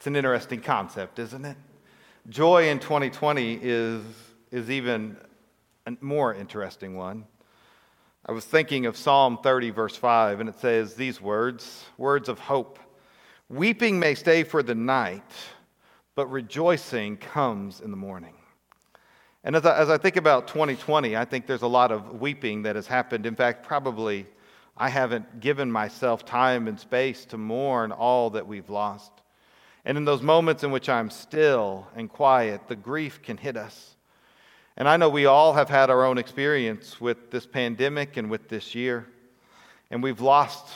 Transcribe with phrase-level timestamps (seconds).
[0.00, 1.58] It's an interesting concept, isn't it?
[2.30, 4.02] Joy in 2020 is,
[4.50, 5.18] is even
[5.84, 7.26] a more interesting one.
[8.24, 12.38] I was thinking of Psalm 30, verse 5, and it says these words words of
[12.38, 12.78] hope.
[13.50, 15.34] Weeping may stay for the night,
[16.14, 18.36] but rejoicing comes in the morning.
[19.44, 22.62] And as I, as I think about 2020, I think there's a lot of weeping
[22.62, 23.26] that has happened.
[23.26, 24.24] In fact, probably
[24.78, 29.12] I haven't given myself time and space to mourn all that we've lost.
[29.84, 33.96] And in those moments in which I'm still and quiet, the grief can hit us.
[34.76, 38.48] And I know we all have had our own experience with this pandemic and with
[38.48, 39.06] this year.
[39.90, 40.68] And we've lost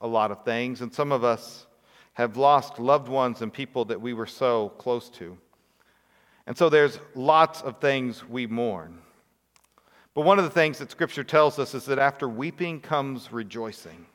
[0.00, 0.80] a lot of things.
[0.80, 1.66] And some of us
[2.14, 5.38] have lost loved ones and people that we were so close to.
[6.46, 8.98] And so there's lots of things we mourn.
[10.14, 14.06] But one of the things that Scripture tells us is that after weeping comes rejoicing,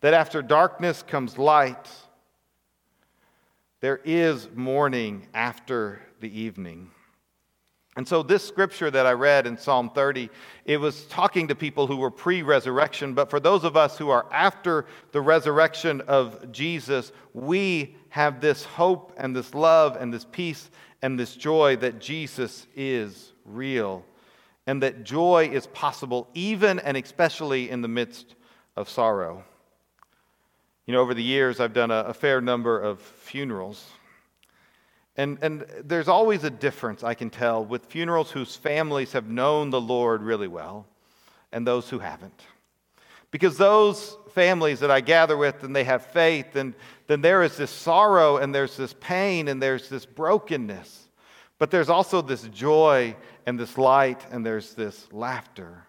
[0.00, 1.88] that after darkness comes light.
[3.84, 6.90] There is morning after the evening.
[7.98, 10.30] And so, this scripture that I read in Psalm 30,
[10.64, 13.12] it was talking to people who were pre resurrection.
[13.12, 18.64] But for those of us who are after the resurrection of Jesus, we have this
[18.64, 20.70] hope and this love and this peace
[21.02, 24.02] and this joy that Jesus is real
[24.66, 28.34] and that joy is possible even and especially in the midst
[28.76, 29.44] of sorrow.
[30.86, 33.86] You know, over the years, I've done a, a fair number of funerals.
[35.16, 39.70] And, and there's always a difference, I can tell, with funerals whose families have known
[39.70, 40.86] the Lord really well
[41.52, 42.42] and those who haven't.
[43.30, 46.74] Because those families that I gather with and they have faith, and
[47.06, 51.08] then there is this sorrow and there's this pain and there's this brokenness.
[51.58, 53.16] But there's also this joy
[53.46, 55.86] and this light and there's this laughter.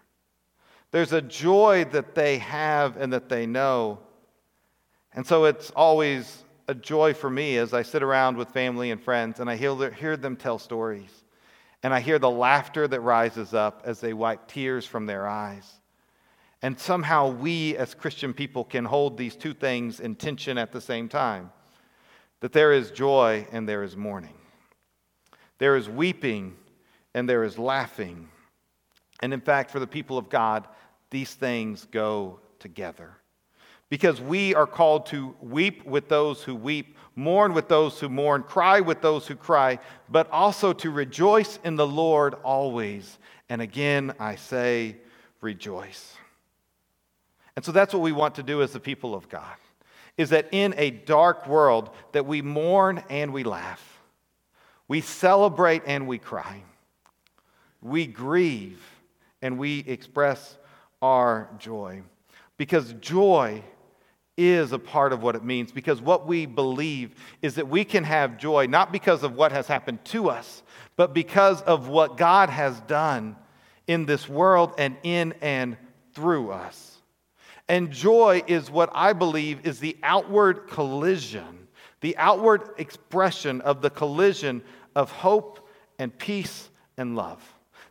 [0.92, 3.98] There's a joy that they have and that they know.
[5.16, 9.02] And so it's always a joy for me as I sit around with family and
[9.02, 11.24] friends and I hear, hear them tell stories.
[11.82, 15.80] And I hear the laughter that rises up as they wipe tears from their eyes.
[16.60, 20.80] And somehow we as Christian people can hold these two things in tension at the
[20.80, 21.50] same time
[22.40, 24.36] that there is joy and there is mourning.
[25.58, 26.54] There is weeping
[27.14, 28.28] and there is laughing.
[29.20, 30.68] And in fact, for the people of God,
[31.10, 33.16] these things go together.
[33.88, 38.42] Because we are called to weep with those who weep, mourn with those who mourn,
[38.42, 43.18] cry with those who cry, but also to rejoice in the Lord always.
[43.48, 44.96] And again, I say,
[45.40, 46.16] rejoice.
[47.54, 49.54] And so that's what we want to do as the people of God.
[50.16, 53.96] Is that in a dark world that we mourn and we laugh
[54.88, 56.62] we celebrate and we cry.
[57.82, 58.82] We grieve
[59.42, 60.56] and we express
[61.02, 62.02] our joy.
[62.56, 63.62] Because joy
[64.36, 65.72] is a part of what it means.
[65.72, 69.66] Because what we believe is that we can have joy not because of what has
[69.66, 70.62] happened to us,
[70.96, 73.36] but because of what God has done
[73.86, 75.76] in this world and in and
[76.12, 76.98] through us.
[77.68, 81.56] And joy is what I believe is the outward collision
[82.00, 84.62] the outward expression of the collision
[84.94, 87.42] of hope and peace and love.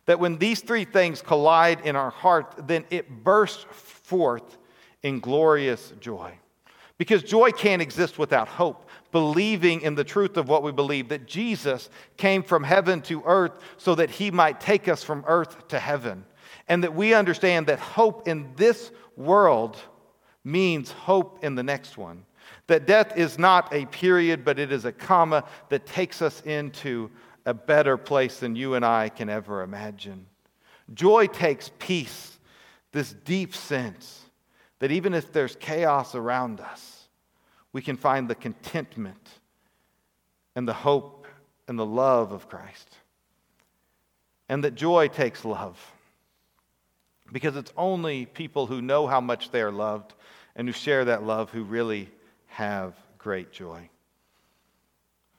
[0.06, 4.56] That when these three things collide in our heart, then it bursts forth
[5.02, 6.38] in glorious joy.
[6.98, 11.26] Because joy can't exist without hope, believing in the truth of what we believe that
[11.26, 15.78] Jesus came from heaven to earth so that he might take us from earth to
[15.78, 16.24] heaven.
[16.68, 19.76] And that we understand that hope in this world
[20.42, 22.24] means hope in the next one.
[22.66, 27.10] That death is not a period, but it is a comma that takes us into
[27.44, 30.26] a better place than you and I can ever imagine.
[30.94, 32.38] Joy takes peace,
[32.92, 34.25] this deep sense
[34.78, 37.08] that even if there's chaos around us,
[37.72, 39.28] we can find the contentment
[40.54, 41.26] and the hope
[41.68, 42.96] and the love of Christ.
[44.48, 45.78] And that joy takes love.
[47.32, 50.14] Because it's only people who know how much they are loved
[50.54, 52.08] and who share that love who really
[52.46, 53.88] have great joy.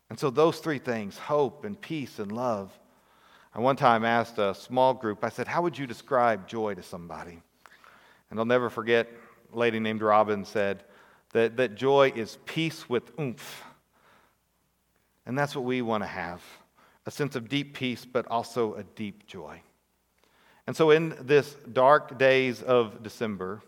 [0.09, 2.71] And so, those three things hope and peace and love.
[3.53, 6.83] I one time asked a small group, I said, How would you describe joy to
[6.83, 7.41] somebody?
[8.29, 9.09] And I'll never forget,
[9.53, 10.83] lady named Robin said
[11.31, 13.63] that, that joy is peace with oomph.
[15.25, 16.41] And that's what we want to have
[17.05, 19.61] a sense of deep peace, but also a deep joy.
[20.67, 23.61] And so, in this dark days of December,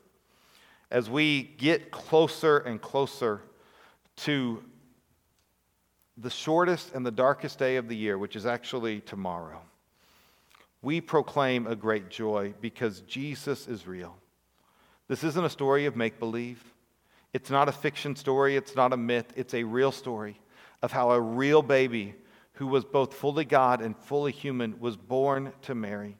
[0.91, 3.41] as we get closer and closer
[4.17, 4.61] to
[6.17, 9.61] the shortest and the darkest day of the year, which is actually tomorrow,
[10.81, 14.17] we proclaim a great joy because Jesus is real.
[15.09, 16.63] This isn't a story of make believe.
[17.33, 18.55] It's not a fiction story.
[18.55, 19.33] It's not a myth.
[19.35, 20.39] It's a real story
[20.81, 22.15] of how a real baby
[22.53, 26.15] who was both fully God and fully human was born to Mary.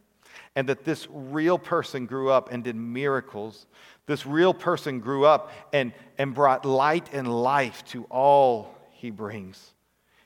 [0.56, 3.68] And that this real person grew up and did miracles.
[4.08, 9.74] This real person grew up and, and brought light and life to all he brings.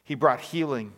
[0.06, 0.94] He brought healing.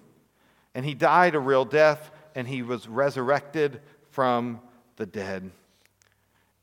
[0.75, 3.81] And he died a real death and he was resurrected
[4.11, 4.59] from
[4.97, 5.49] the dead.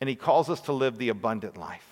[0.02, 1.86] And he calls us to live the abundant life.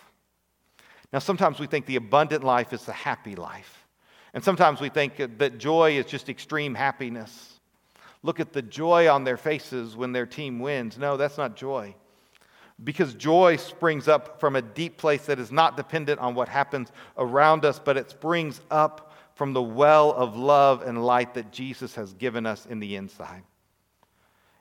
[1.12, 3.87] Now, sometimes we think the abundant life is the happy life.
[4.35, 7.61] And sometimes we think that joy is just extreme happiness.
[8.25, 10.99] Look at the joy on their faces when their team wins.
[10.99, 11.95] No, that's not joy.
[12.83, 16.91] Because joy springs up from a deep place that is not dependent on what happens
[17.17, 21.95] around us, but it springs up from the well of love and light that Jesus
[21.95, 23.45] has given us in the inside.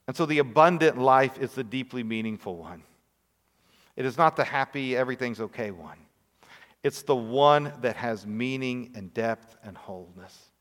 [0.06, 2.84] And so the abundant life is the deeply meaningful one.
[4.00, 5.98] It is not the happy, everything's okay one.
[6.84, 10.52] It's the one that has meaning and depth and wholeness,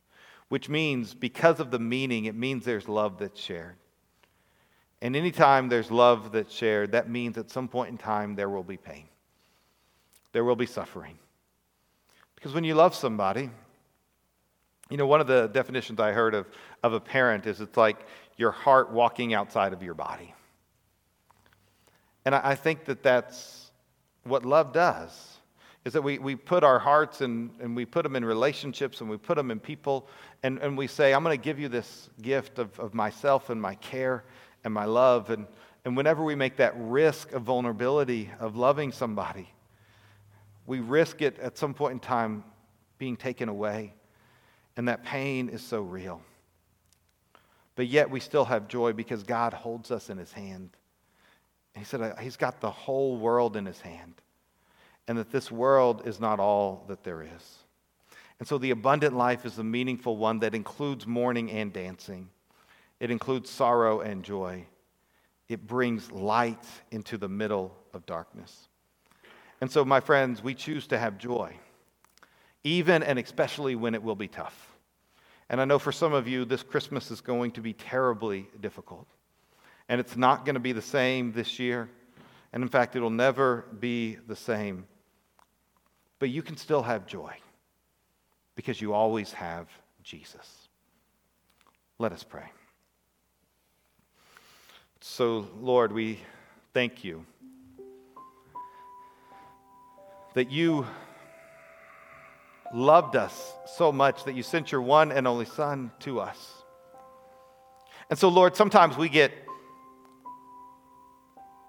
[0.48, 3.76] which means because of the meaning, it means there's love that's shared.
[5.00, 8.64] And anytime there's love that's shared, that means at some point in time there will
[8.64, 9.04] be pain,
[10.32, 11.16] there will be suffering.
[12.34, 13.50] Because when you love somebody,
[14.90, 16.46] you know, one of the definitions I heard of,
[16.82, 18.04] of a parent is it's like
[18.36, 20.34] your heart walking outside of your body.
[22.24, 23.70] And I, think that that's
[24.24, 25.38] what love does
[25.84, 29.08] is that we, we put our hearts and, and we put them in relationships and
[29.08, 30.06] we put them in people
[30.42, 33.60] and, and we say, I'm going to give you this gift of, of myself and
[33.60, 34.24] my care
[34.64, 35.30] and my love.
[35.30, 35.46] And,
[35.84, 39.48] and whenever we make that risk of vulnerability of loving somebody,
[40.66, 42.44] we risk it at some point in time
[42.98, 43.94] being taken away.
[44.76, 46.20] And that pain is so real.
[47.74, 50.70] But yet we still have joy because God holds us in his hand.
[51.74, 54.14] He said, He's got the whole world in his hand.
[55.06, 57.58] And that this world is not all that there is.
[58.38, 62.28] And so the abundant life is the meaningful one that includes mourning and dancing,
[63.00, 64.64] it includes sorrow and joy.
[65.48, 68.68] It brings light into the middle of darkness.
[69.62, 71.56] And so, my friends, we choose to have joy,
[72.64, 74.76] even and especially when it will be tough.
[75.48, 79.06] And I know for some of you, this Christmas is going to be terribly difficult.
[79.88, 81.88] And it's not going to be the same this year.
[82.52, 84.86] And in fact, it'll never be the same.
[86.18, 87.34] But you can still have joy
[88.54, 89.68] because you always have
[90.02, 90.68] Jesus.
[91.98, 92.50] Let us pray.
[95.00, 96.20] So, Lord, we
[96.74, 97.24] thank you
[100.34, 100.86] that you
[102.74, 106.62] loved us so much that you sent your one and only Son to us.
[108.10, 109.32] And so, Lord, sometimes we get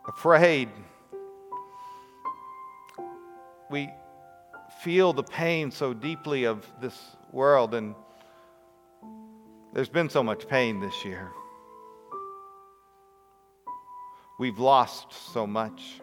[0.07, 0.69] afraid.
[3.69, 3.89] We
[4.83, 6.97] feel the pain so deeply of this
[7.31, 7.95] world, and
[9.73, 11.31] there's been so much pain this year.
[14.39, 15.99] We've lost so much.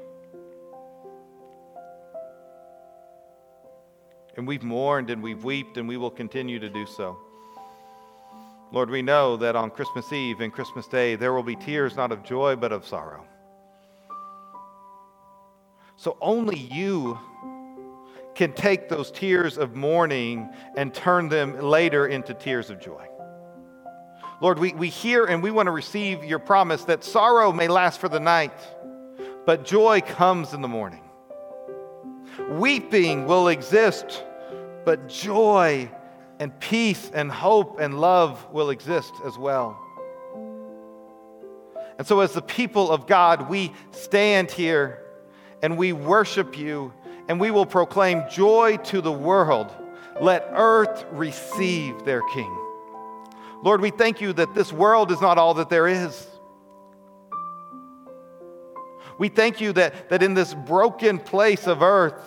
[4.36, 7.18] And we've mourned and we've wept and we will continue to do so.
[8.72, 12.12] Lord, we know that on Christmas Eve and Christmas Day there will be tears not
[12.12, 13.24] of joy but of sorrow.
[16.06, 17.18] So only you
[18.36, 23.08] can take those tears of mourning and turn them later into tears of joy.
[24.40, 27.98] Lord, we, we hear and we want to receive your promise that sorrow may last
[27.98, 28.52] for the night,
[29.46, 31.02] but joy comes in the morning.
[32.50, 34.22] Weeping will exist,
[34.84, 35.90] but joy
[36.38, 39.76] and peace and hope and love will exist as well.
[41.98, 45.02] And so, as the people of God, we stand here
[45.62, 46.92] and we worship you
[47.28, 49.74] and we will proclaim joy to the world.
[50.20, 52.56] Let earth receive their King.
[53.62, 56.26] Lord, we thank you that this world is not all that there is.
[59.18, 62.22] We thank you that, that in this broken place of earth,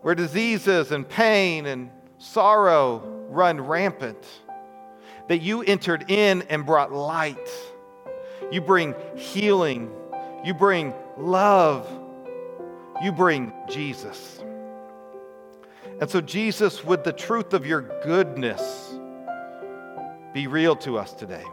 [0.00, 4.26] where diseases and pain and sorrow run rampant,
[5.28, 7.48] that you entered in and brought light.
[8.52, 9.90] You bring healing,
[10.44, 11.90] you bring love,
[13.02, 14.44] you bring Jesus.
[16.02, 18.94] And so, Jesus, would the truth of your goodness
[20.34, 21.44] be real to us today?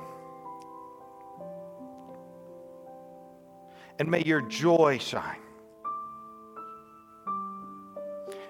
[3.98, 5.40] And may your joy shine.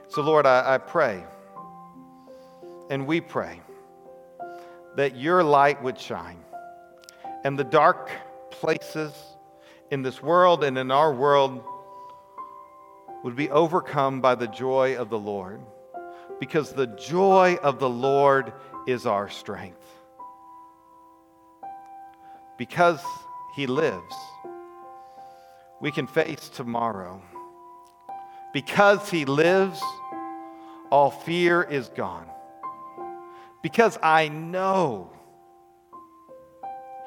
[0.08, 1.24] So, Lord, I, I pray,
[2.90, 3.62] and we pray,
[4.96, 6.44] that your light would shine,
[7.44, 8.10] and the dark
[8.60, 9.14] places
[9.90, 11.64] in this world and in our world
[13.24, 15.62] would be overcome by the joy of the Lord
[16.40, 18.54] because the joy of the Lord
[18.86, 19.84] is our strength.
[22.58, 23.02] Because
[23.56, 24.16] He lives,
[25.82, 27.22] we can face tomorrow.
[28.54, 29.82] Because He lives,
[30.92, 32.28] all fear is gone.
[33.62, 35.12] Because I know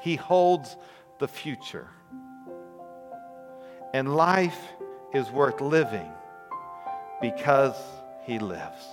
[0.01, 0.75] He holds
[1.23, 1.87] the future.
[3.93, 4.59] And life
[5.13, 6.11] is worth living
[7.21, 7.77] because
[8.25, 8.83] He lives.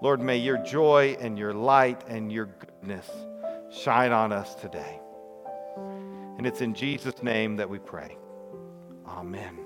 [0.00, 3.10] Lord, may your joy and your light and your goodness
[3.72, 5.00] shine on us today.
[6.38, 8.16] And it's in Jesus' name that we pray.
[9.04, 9.65] Amen.